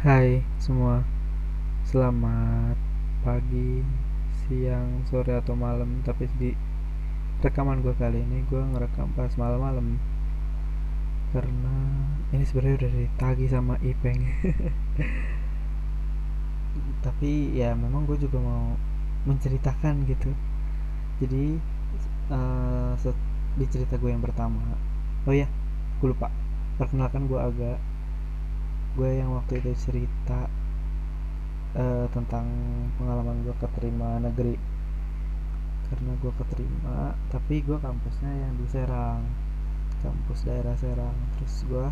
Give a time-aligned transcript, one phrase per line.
[0.00, 1.04] Hai semua,
[1.84, 2.72] selamat
[3.20, 3.84] pagi,
[4.32, 6.00] siang, sore atau malam.
[6.00, 6.56] Tapi di
[7.44, 10.00] rekaman gue kali ini gue ngerekam pas malam-malam
[11.36, 11.76] karena
[12.32, 14.24] ini sebenarnya udah ditagi sama Ipeng.
[17.04, 18.80] Tapi ya memang gue juga mau
[19.28, 20.32] menceritakan gitu.
[21.20, 21.60] Jadi
[22.32, 22.96] uh,
[23.52, 24.64] di cerita gue yang pertama,
[25.28, 25.44] oh ya,
[26.00, 26.32] gue lupa.
[26.80, 27.89] Perkenalkan gue agak
[28.98, 30.50] gue yang waktu itu cerita
[31.78, 32.46] uh, tentang
[32.98, 34.56] pengalaman gue keterima negeri.
[35.90, 39.22] Karena gue keterima tapi gue kampusnya yang di Serang.
[40.02, 41.16] Kampus daerah Serang.
[41.38, 41.86] Terus gue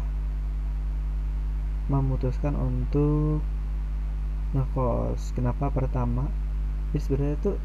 [1.88, 3.40] memutuskan untuk
[4.54, 5.32] ngekos.
[5.36, 6.26] Kenapa pertama?
[6.92, 7.56] Ya sebenarnya tuh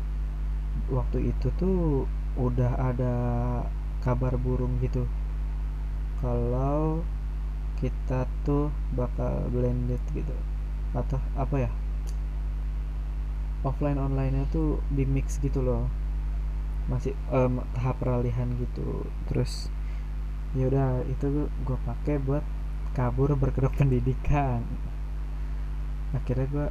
[0.92, 3.16] waktu itu tuh udah ada
[4.04, 5.06] kabar burung gitu.
[6.20, 7.04] Kalau
[7.80, 10.36] kita tuh bakal blended gitu.
[10.94, 11.72] Atau apa ya?
[13.64, 15.88] Offline online nya tuh di mix gitu loh.
[16.92, 19.08] Masih um, tahap peralihan gitu.
[19.32, 19.72] Terus
[20.54, 22.44] ya udah itu gue pakai buat
[22.94, 24.62] kabur berkedok pendidikan.
[26.14, 26.68] Akhirnya gue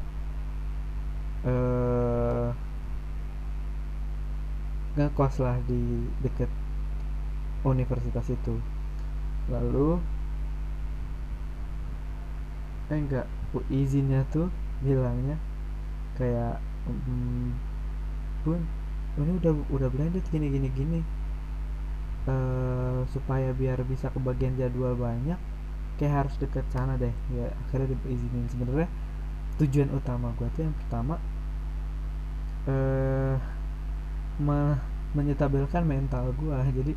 [1.48, 2.48] uh,
[4.92, 6.52] ngekos lah di deket
[7.64, 8.60] universitas itu.
[9.50, 9.98] Lalu
[12.90, 13.26] eh enggak
[13.68, 14.48] izinnya tuh
[14.82, 15.36] bilangnya
[16.18, 16.58] kayak
[16.88, 17.54] hmm,
[18.42, 18.62] bun
[19.20, 21.00] ini udah udah blended gini gini gini.
[22.22, 25.34] Uh, supaya biar bisa kebagian jadwal banyak
[25.98, 27.12] kayak harus deket sana deh.
[27.34, 28.88] Ya akhirnya diizinin sebenarnya
[29.60, 31.20] tujuan utama gue tuh yang pertama
[32.66, 33.36] uh,
[34.40, 34.80] me
[35.12, 36.92] menyetabilkan mental gue jadi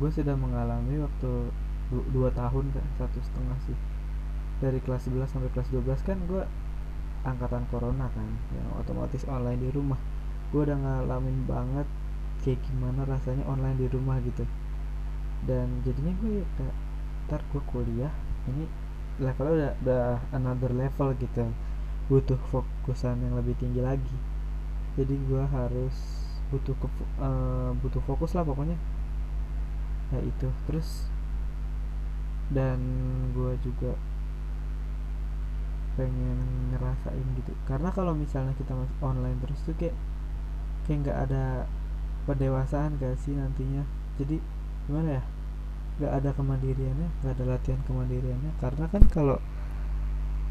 [0.00, 1.52] gue sudah mengalami waktu
[1.92, 3.76] dua tahun kan satu setengah sih
[4.62, 6.42] dari kelas 11 sampai kelas 12 kan gue
[7.26, 9.98] angkatan corona kan yang otomatis online di rumah.
[10.54, 11.86] Gue udah ngalamin banget
[12.46, 14.46] kayak gimana rasanya online di rumah gitu.
[15.42, 16.74] Dan jadinya gue ya kayak
[17.26, 18.14] ntar gue kuliah
[18.46, 18.70] ini
[19.18, 21.46] levelnya udah udah another level gitu
[22.10, 24.18] butuh fokusan yang lebih tinggi lagi.
[24.94, 25.96] Jadi gue harus
[26.52, 26.86] butuh ke,
[27.18, 28.76] uh, butuh fokus lah pokoknya.
[30.12, 31.08] Ya itu terus
[32.52, 32.78] dan
[33.32, 33.96] gue juga
[35.94, 36.38] pengen
[36.72, 37.52] ngerasain gitu.
[37.68, 39.96] Karena kalau misalnya kita masih online terus tuh kayak
[40.88, 41.44] kayak nggak ada
[42.24, 43.84] pendewasaan gak sih nantinya?
[44.16, 44.40] Jadi
[44.88, 45.22] gimana ya?
[46.00, 48.52] Nggak ada kemandiriannya nggak ada latihan kemandiriannya.
[48.58, 49.38] Karena kan kalau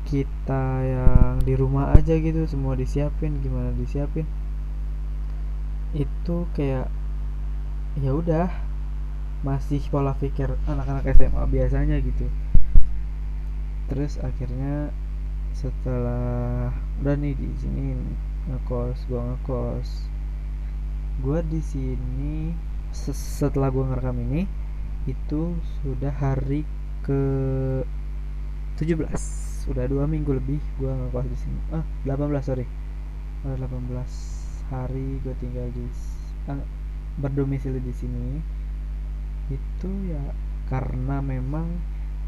[0.02, 4.26] kita yang di rumah aja gitu semua disiapin gimana disiapin
[5.94, 6.90] itu kayak
[8.00, 8.48] ya udah
[9.42, 12.30] masih pola pikir anak-anak SMA biasanya gitu.
[13.92, 14.94] Terus akhirnya
[15.54, 18.00] setelah udah nih diizinin
[18.50, 20.10] ngekos gua ngekos.
[21.22, 22.56] Gua di sini
[23.14, 24.48] setelah gua ngerekam ini
[25.10, 26.68] itu sudah hari
[27.02, 27.22] ke
[28.78, 29.10] 17
[29.62, 31.60] sudah dua minggu lebih gua ngekos di sini.
[31.74, 32.66] Ah 18 sorry.
[33.46, 34.42] Udah 18
[34.72, 35.84] hari gue tinggal di
[36.48, 36.64] uh,
[37.20, 38.40] berdomisili di sini.
[39.52, 40.24] Itu ya
[40.72, 41.68] karena memang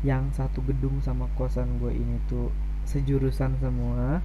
[0.04, 2.52] yang satu gedung sama kosan gue ini tuh
[2.88, 4.20] sejurusan semua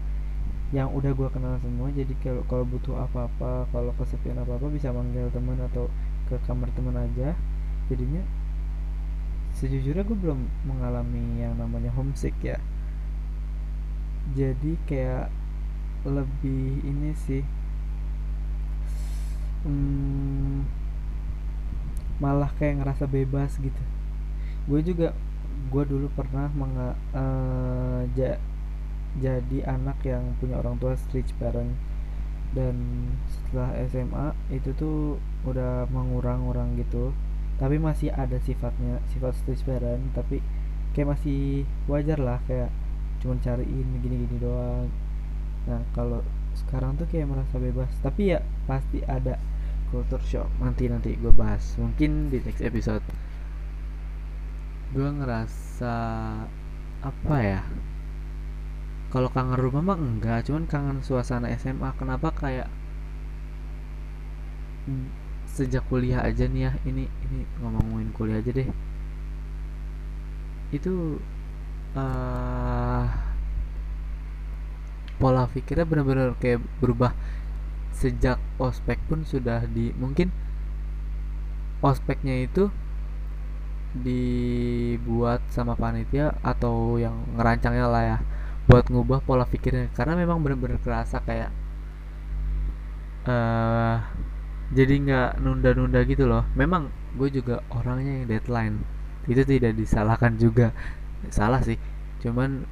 [0.69, 5.33] yang udah gue kenal semua jadi kalau kalau butuh apa-apa kalau kesepian apa-apa bisa manggil
[5.33, 5.89] teman atau
[6.29, 7.33] ke kamar teman aja.
[7.89, 8.21] Jadinya
[9.57, 12.61] sejujurnya gue belum mengalami yang namanya homesick ya.
[14.37, 15.33] Jadi kayak
[16.05, 17.43] lebih ini sih
[19.65, 20.69] hmm,
[22.21, 23.83] malah kayak ngerasa bebas gitu.
[24.69, 25.17] Gue juga
[25.73, 28.05] gue dulu pernah menga, uh,
[29.17, 31.73] jadi anak yang punya orang tua rich parent
[32.53, 32.77] dan
[33.29, 37.13] setelah SMA itu tuh udah mengurang-urang gitu.
[37.59, 40.45] Tapi masih ada sifatnya sifat rich parent tapi
[40.95, 42.71] kayak masih wajar lah kayak
[43.19, 44.89] cuman cariin gini-gini doang.
[45.67, 46.23] Nah kalau
[46.55, 47.91] sekarang tuh kayak merasa bebas.
[48.01, 48.41] Tapi ya
[48.71, 49.37] pasti ada
[49.91, 50.49] culture shock.
[50.63, 51.75] Nanti nanti gue bahas.
[51.77, 53.05] Mungkin di next episode.
[54.95, 55.95] Gue ngerasa
[56.99, 57.63] apa ya
[59.09, 62.69] kalau kangen rumah mah enggak cuman kangen suasana SMA kenapa kayak
[65.49, 68.69] sejak kuliah aja nih ya ini ini ngomongin kuliah aja deh.
[70.71, 71.19] Itu
[71.97, 73.05] uh,
[75.19, 77.13] pola pikirnya benar-benar kayak berubah
[77.91, 80.31] sejak ospek pun sudah di mungkin
[81.83, 82.71] ospeknya itu
[83.99, 88.19] dibuat sama panitia atau yang ngerancangnya lah ya
[88.69, 89.89] buat ngubah pola pikirnya.
[89.97, 91.51] Karena memang bener-bener kerasa kayak
[93.25, 94.05] uh,
[94.71, 96.45] jadi nggak nunda-nunda gitu loh.
[96.53, 98.77] Memang gue juga orangnya yang deadline.
[99.25, 100.77] Itu tidak disalahkan juga.
[101.33, 101.81] Salah sih.
[102.21, 102.69] Cuman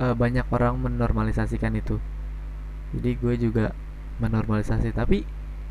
[0.00, 2.00] uh, banyak orang menormalisasikan itu.
[2.96, 3.76] Jadi gue juga
[4.18, 4.90] menormalisasi.
[4.96, 5.22] Tapi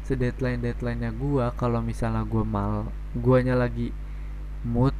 [0.09, 3.93] sedeadline deadline-nya gue kalau misalnya gue mal guanya lagi
[4.65, 4.95] mood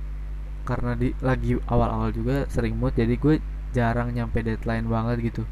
[0.70, 3.42] karena di lagi awal-awal juga sering mood jadi gue
[3.76, 5.44] jarang nyampe deadline banget gitu.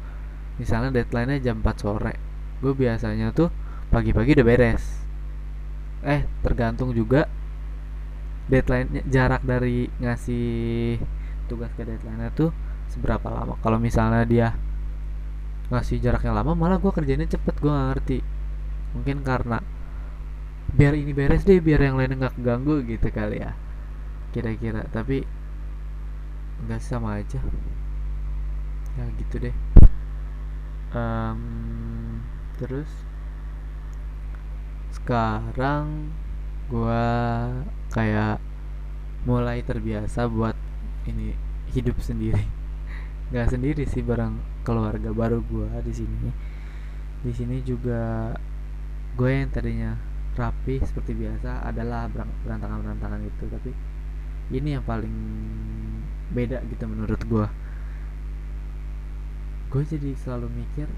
[0.58, 2.14] Misalnya deadline-nya jam 4 sore
[2.58, 3.54] gue biasanya tuh
[3.94, 4.84] pagi-pagi udah beres.
[6.02, 7.30] Eh tergantung juga
[8.50, 10.98] deadline jarak dari ngasih
[11.46, 12.50] tugas ke deadline tuh
[12.90, 13.54] seberapa lama.
[13.62, 14.48] Kalau misalnya dia
[15.68, 18.18] ngasih jarak yang lama malah gue kerjanya cepet gue gak ngerti.
[18.96, 19.62] Mungkin karena
[20.68, 23.54] biar ini beres deh biar yang lain nggak keganggu gitu kali ya.
[24.34, 25.24] Kira-kira tapi
[26.66, 27.38] nggak sama aja
[28.96, 29.56] ya gitu deh.
[30.96, 31.42] Um,
[32.56, 32.88] terus?
[34.94, 36.14] Sekarang
[36.72, 37.04] gua
[37.92, 38.40] kayak
[39.28, 40.56] mulai terbiasa buat
[41.04, 41.36] ini
[41.76, 42.44] hidup sendiri.
[43.34, 46.32] Nggak sendiri sih bareng keluarga baru gua di sini.
[47.20, 48.32] Di sini juga
[49.18, 49.98] gue yang tadinya
[50.38, 52.06] rapi seperti biasa adalah
[52.46, 53.44] berantakan-berantakan itu.
[53.50, 53.70] Tapi
[54.54, 55.16] ini yang paling
[56.32, 57.46] beda gitu menurut gue
[59.68, 60.88] gue jadi selalu mikir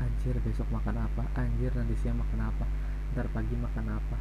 [0.00, 1.28] anjir besok makan apa?
[1.36, 2.64] Anjir nanti siang makan apa?
[3.12, 4.16] Ntar pagi makan apa?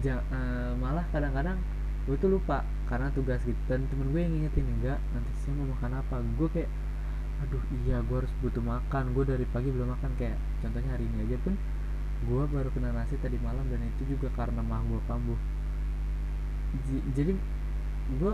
[0.00, 1.60] Ja, uh, malah kadang-kadang
[2.08, 3.58] gue tuh lupa karena tugas gitu.
[3.68, 6.16] Dan temen gue yang ngingetin enggak nanti siang mau makan apa?
[6.40, 6.70] Gue kayak
[7.36, 9.12] aduh iya gue harus butuh makan.
[9.12, 10.10] Gue dari pagi belum makan.
[10.16, 11.52] Kayak contohnya hari ini aja pun
[12.16, 15.40] gue baru kena nasi tadi malam dan itu juga karena mah gue kambuh.
[17.12, 17.36] Jadi
[18.16, 18.32] gue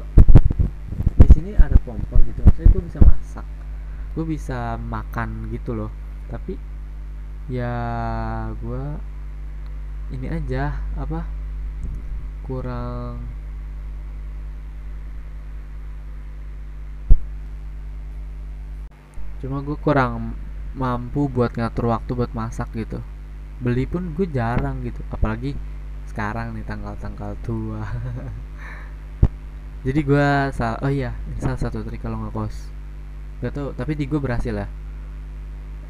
[1.19, 2.47] di sini ada kompor gitu.
[2.47, 3.47] Maksudnya gue bisa masak
[4.13, 5.93] gue bisa makan gitu loh.
[6.29, 6.57] Tapi
[7.51, 7.75] ya
[8.55, 8.83] gue
[10.15, 11.27] ini aja apa
[12.47, 13.19] kurang
[19.43, 20.39] cuma gue kurang
[20.79, 23.03] mampu buat ngatur waktu buat masak gitu.
[23.63, 25.59] Beli pun gue jarang gitu apalagi
[26.09, 27.83] sekarang nih tanggal-tanggal tua.
[29.87, 31.11] Jadi gue salah oh iya
[31.43, 32.72] salah satu trik kalau ngekos
[33.43, 34.71] gak tau tapi di gue berhasil ya.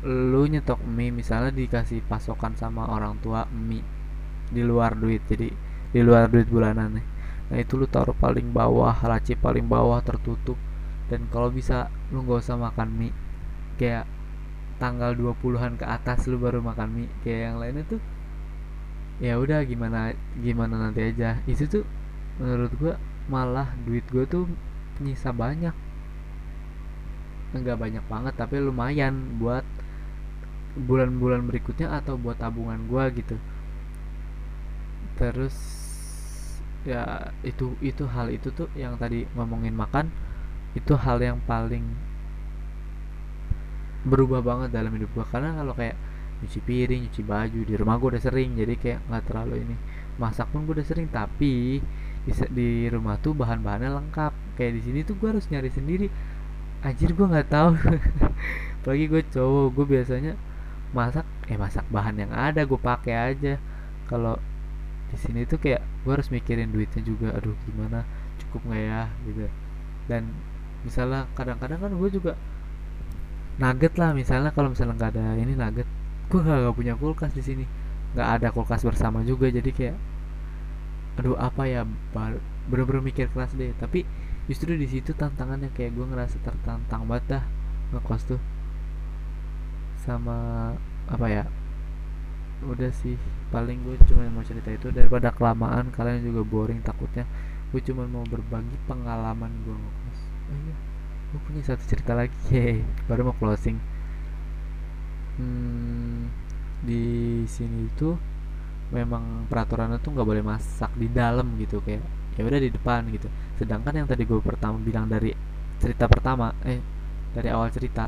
[0.03, 3.85] Lu nyetok mie misalnya dikasih pasokan sama orang tua mie.
[4.49, 5.53] Di luar duit jadi
[5.93, 7.07] di luar duit bulanan nih.
[7.53, 10.57] Nah itu lu taruh paling bawah laci paling bawah tertutup.
[11.13, 13.15] Dan kalau bisa lu nggak usah makan mie.
[13.77, 14.09] Kayak
[14.81, 17.13] tanggal 20-an ke atas lu baru makan mie.
[17.23, 18.01] Kayak yang lainnya tuh
[19.23, 21.39] ya udah gimana gimana nanti aja.
[21.47, 21.85] Itu tuh
[22.41, 22.95] menurut gua
[23.31, 24.49] malah duit gua tuh
[24.99, 25.75] nyisa banyak
[27.53, 29.65] enggak banyak banget tapi lumayan buat
[30.73, 33.37] bulan-bulan berikutnya atau buat tabungan gua gitu.
[35.21, 35.57] Terus
[36.83, 40.11] ya itu itu hal itu tuh yang tadi ngomongin makan
[40.75, 41.85] itu hal yang paling
[44.03, 45.95] berubah banget dalam hidup gue karena kalau kayak
[46.43, 49.77] nyuci piring nyuci baju di rumah gue udah sering jadi kayak nggak terlalu ini.
[50.19, 51.79] Masak pun gue udah sering tapi
[52.27, 54.59] di, di rumah tuh bahan-bahannya lengkap.
[54.59, 56.11] Kayak di sini tuh gue harus nyari sendiri
[56.83, 57.79] anjir gue nggak tahu.
[58.83, 60.35] Apalagi gue cowok gue biasanya
[60.93, 63.55] masak eh masak bahan yang ada gue pakai aja.
[64.11, 64.37] Kalau
[65.09, 68.03] di sini tuh kayak gue harus mikirin duitnya juga aduh gimana?
[68.43, 69.03] Cukup nggak ya?
[69.25, 69.47] Gitu.
[70.11, 70.35] Dan
[70.83, 72.33] misalnya kadang-kadang kan gue juga
[73.63, 75.87] nugget lah misalnya kalau misalnya nggak ada ini nugget
[76.33, 77.65] gue gak, punya kulkas di sini.
[78.19, 79.97] Nggak ada kulkas bersama juga jadi kayak
[81.13, 81.85] aduh apa ya
[82.67, 83.71] bener-bener mikir keras deh.
[83.79, 84.03] Tapi
[84.51, 87.45] justru di situ tantangannya kayak gue ngerasa tertantang banget dah
[87.95, 88.41] ngekos tuh.
[90.03, 90.71] Sama
[91.11, 91.45] apa ya
[92.63, 93.19] udah sih
[93.51, 97.27] paling gue cuma mau cerita itu daripada kelamaan kalian juga boring takutnya.
[97.75, 100.21] Gue cuma mau berbagi pengalaman gue ngekos.
[100.51, 100.77] Oh iya
[101.33, 103.81] gue punya satu cerita lagi Yeay, baru mau closing.
[105.41, 106.29] Hmm,
[106.85, 108.13] di sini itu
[108.93, 112.05] memang peraturannya tuh nggak boleh masak di dalam gitu kayak
[112.37, 113.29] ya udah di depan gitu.
[113.61, 115.33] Sedangkan yang tadi gue pertama bilang dari
[115.83, 116.81] cerita pertama eh
[117.33, 118.07] dari awal cerita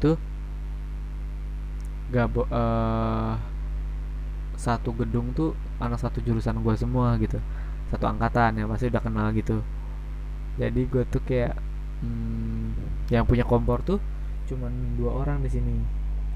[0.00, 0.16] itu
[2.10, 3.36] gak bo uh,
[4.58, 7.38] satu gedung tuh anak satu jurusan gue semua gitu.
[7.90, 9.62] Satu angkatan yang pasti udah kenal gitu.
[10.58, 11.54] Jadi gue tuh kayak
[12.02, 12.76] hmm,
[13.14, 13.98] yang punya kompor tuh
[14.50, 15.76] cuman dua orang di sini.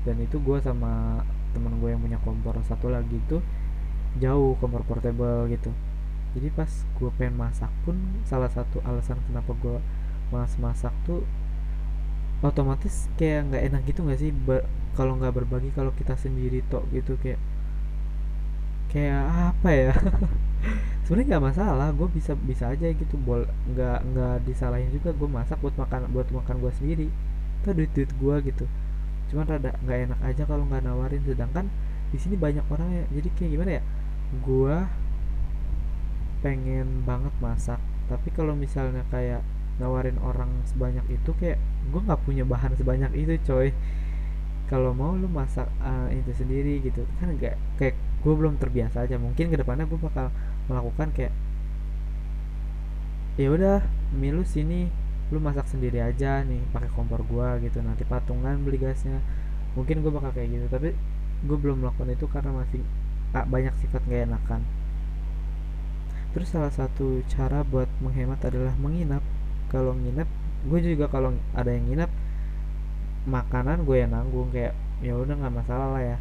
[0.05, 1.25] Dan itu gue sama
[1.55, 3.43] temen gue yang punya kompor satu lagi tuh
[4.19, 5.71] jauh kompor portable gitu
[6.35, 7.95] jadi pas gue pengen masak pun
[8.27, 9.79] salah satu alasan kenapa gue
[10.35, 11.23] malas masak tuh
[12.45, 14.31] otomatis kayak nggak enak gitu nggak sih?
[14.99, 17.41] Kalau nggak berbagi kalau kita sendiri tok gitu kayak
[18.93, 19.25] kayak
[19.55, 19.93] apa ya?
[21.05, 25.61] Sebenarnya nggak masalah gue bisa bisa aja gitu bol nggak nggak disalahin juga gue masak
[25.61, 27.07] buat makan buat makan gue sendiri.
[27.63, 28.65] Itu duit duit gue gitu.
[29.33, 31.23] Cuman rada nggak enak aja kalau nggak nawarin.
[31.25, 31.67] Sedangkan
[32.13, 33.83] di sini banyak orang ya jadi kayak gimana ya?
[34.45, 34.77] Gue
[36.45, 37.81] pengen banget masak.
[38.13, 39.41] Tapi kalau misalnya kayak
[39.81, 41.57] nawarin orang sebanyak itu kayak
[41.89, 43.73] gue nggak punya bahan sebanyak itu coy.
[44.69, 47.09] Kalau mau lu masak uh, itu sendiri gitu.
[47.17, 49.17] Kan enggak kayak gue belum terbiasa aja.
[49.17, 50.29] Mungkin ke depannya gue bakal
[50.69, 51.33] melakukan kayak
[53.35, 53.83] ya udah
[54.15, 54.87] milu sini
[55.33, 57.81] lu masak sendiri aja nih pakai kompor gue gitu.
[57.81, 59.25] Nanti patungan beli gasnya.
[59.81, 60.67] Mungkin gue bakal kayak gitu.
[60.69, 60.93] Tapi
[61.45, 62.85] gue belum melakukan itu karena masih
[63.33, 64.84] ah, banyak sifat gak enakan
[66.35, 69.23] terus salah satu cara buat menghemat adalah menginap.
[69.71, 70.27] Kalau nginep
[70.67, 72.11] gue juga kalau ada yang nginep
[73.31, 76.19] makanan gue yang nanggung kayak ya udah nggak masalah lah ya.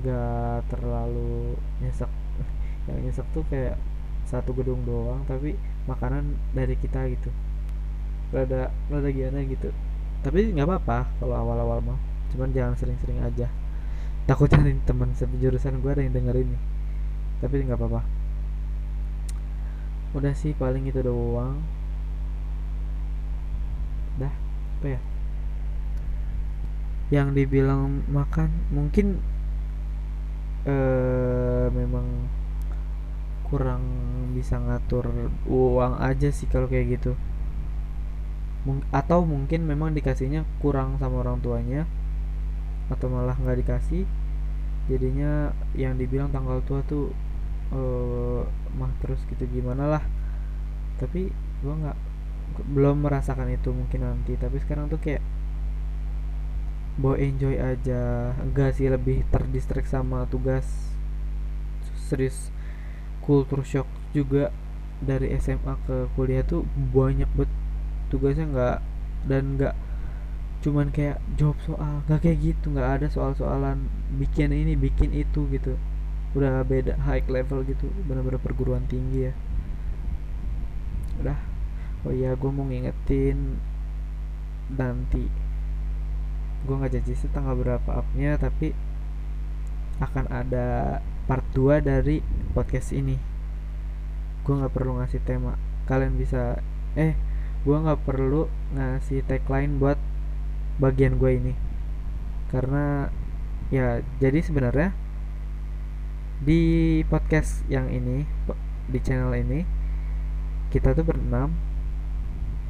[0.00, 2.08] Gak terlalu nyesek
[2.88, 3.76] yang nyesek tuh kayak
[4.24, 5.52] satu gedung doang tapi
[5.84, 7.28] makanan dari kita gitu.
[8.32, 9.68] Rada rada gimana gitu.
[10.24, 12.00] Tapi nggak apa-apa kalau awal-awal mah
[12.32, 13.52] cuman jangan sering-sering aja.
[14.24, 16.62] Takutnya nih teman sejurusan gue ada yang dengerin nih.
[17.44, 18.21] Tapi nggak apa-apa
[20.12, 21.60] udah sih paling itu doang.
[24.20, 24.32] Dah
[24.80, 25.00] apa ya?
[27.12, 29.20] Yang dibilang makan mungkin
[30.68, 32.28] uh, memang
[33.48, 33.84] kurang
[34.32, 35.12] bisa ngatur
[35.44, 37.12] uang aja sih kalau kayak gitu.
[38.94, 41.84] Atau mungkin memang dikasihnya kurang sama orang tuanya
[42.88, 44.04] atau malah nggak dikasih.
[44.88, 47.14] Jadinya yang dibilang tanggal tua tuh
[47.72, 48.44] uh,
[48.76, 50.04] mah terus gitu gimana lah.
[51.00, 51.32] Tapi
[51.64, 51.98] gua nggak
[52.72, 54.36] belum merasakan itu mungkin nanti.
[54.36, 55.24] Tapi sekarang tuh kayak
[57.00, 58.32] bawa enjoy aja.
[58.38, 60.68] Enggak sih lebih terdistract sama tugas.
[61.96, 62.52] Serius
[63.24, 64.52] culture shock juga
[65.02, 67.50] dari SMA ke kuliah tuh banyak bet
[68.12, 68.78] tugasnya nggak
[69.26, 69.74] dan nggak
[70.62, 72.70] cuman kayak jawab soal nggak kayak gitu.
[72.70, 73.88] Nggak ada soal-soalan
[74.20, 75.74] bikin ini bikin itu gitu
[76.32, 79.34] udah beda high level gitu bener-bener perguruan tinggi ya.
[81.20, 81.38] Udah.
[82.02, 83.60] Oh iya gue mau ngingetin
[84.72, 85.28] nanti
[86.62, 88.70] gue nggak janji sih tanggal berapa upnya tapi
[89.98, 92.24] akan ada part 2 dari
[92.56, 93.18] podcast ini.
[94.42, 95.54] Gue nggak perlu ngasih tema.
[95.86, 96.58] Kalian bisa
[96.98, 97.14] eh
[97.62, 100.00] gue nggak perlu ngasih tagline buat
[100.82, 101.54] bagian gue ini.
[102.50, 103.06] Karena
[103.70, 105.01] ya jadi sebenarnya
[106.42, 106.62] di
[107.06, 108.26] podcast yang ini
[108.90, 109.62] di channel ini
[110.74, 111.54] kita tuh berenam.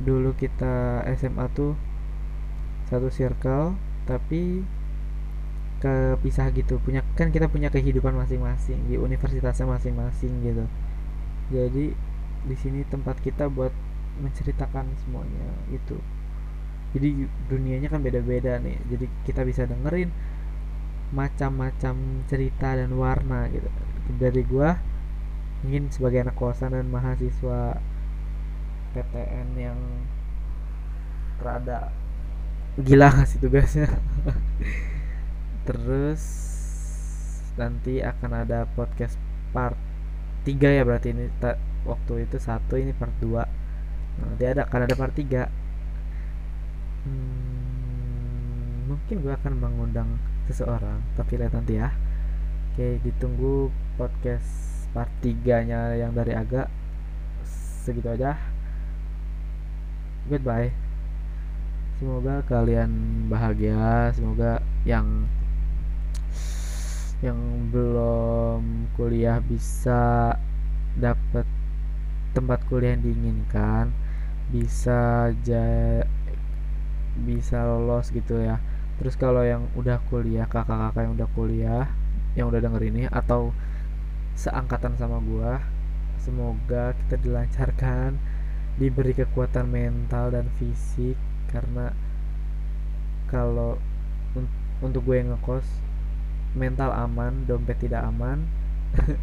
[0.02, 1.72] Dulu kita SMA tuh
[2.90, 4.60] satu circle tapi
[5.80, 6.76] kepisah gitu.
[6.84, 10.64] Punya kan kita punya kehidupan masing-masing di universitasnya masing-masing gitu.
[11.48, 11.96] Jadi
[12.42, 13.72] di sini tempat kita buat
[14.20, 15.96] menceritakan semuanya itu.
[16.92, 18.76] Jadi dunianya kan beda-beda nih.
[18.92, 20.12] Jadi kita bisa dengerin
[21.12, 23.68] macam-macam cerita dan warna gitu.
[24.18, 24.80] Dari gua
[25.62, 27.78] ingin sebagai anak kosan dan mahasiswa
[28.96, 29.78] PTN yang
[31.38, 31.92] rada
[32.80, 33.88] gila ngasih tugasnya.
[35.68, 36.22] Terus
[37.54, 39.20] nanti akan ada podcast
[39.52, 39.76] part
[40.48, 41.28] 3 ya berarti ini.
[41.82, 43.62] Waktu itu satu ini part 2
[44.20, 45.48] nanti ada akan ada part 3
[47.08, 50.98] hmm, mungkin gue akan mengundang seseorang.
[51.14, 51.92] Tapi lihat nanti ya.
[52.72, 53.68] Oke ditunggu
[54.00, 54.48] podcast
[54.96, 56.72] part 3 nya yang dari agak
[57.84, 58.38] segitu aja.
[60.30, 60.72] Goodbye.
[62.00, 62.90] Semoga kalian
[63.28, 64.10] bahagia.
[64.16, 65.28] Semoga yang
[67.22, 67.38] yang
[67.70, 70.34] belum kuliah bisa
[70.98, 71.46] dapat
[72.34, 73.94] tempat kuliah yang diinginkan.
[74.50, 76.02] Bisa ja,
[77.22, 78.58] bisa lolos gitu ya
[79.02, 81.84] terus kalau yang udah kuliah kakak-kakak yang udah kuliah
[82.38, 83.50] yang udah denger ini atau
[84.38, 85.58] seangkatan sama gua
[86.22, 88.14] semoga kita dilancarkan
[88.78, 91.18] diberi kekuatan mental dan fisik
[91.50, 91.90] karena
[93.26, 93.76] kalau
[94.38, 94.46] un
[94.80, 95.66] untuk gue yang ngekos
[96.54, 98.46] mental aman dompet tidak aman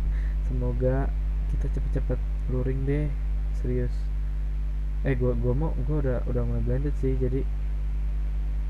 [0.52, 1.08] semoga
[1.56, 2.20] kita cepet-cepet
[2.54, 3.08] luring deh
[3.60, 3.94] serius.
[5.04, 7.42] Eh gue gue mau gue udah udah mulai blended sih jadi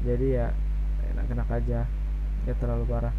[0.06, 0.48] jadi ya
[1.16, 1.80] enak-enak aja.
[2.48, 3.16] Ya terlalu parah.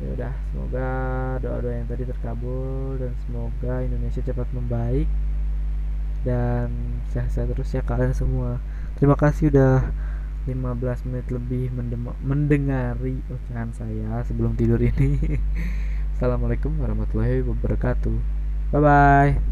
[0.00, 0.88] Ya udah semoga
[1.44, 5.08] doa-doa yang tadi terkabul dan semoga Indonesia cepat membaik
[6.24, 6.72] dan
[7.12, 8.60] sehat-sehat terus ya kalian semua.
[8.96, 9.92] Terima kasih udah
[10.48, 11.68] 15 menit lebih
[12.24, 15.20] mendengari ocehan saya sebelum tidur ini.
[16.16, 18.16] Assalamualaikum warahmatullahi wabarakatuh.
[18.72, 19.49] Bye bye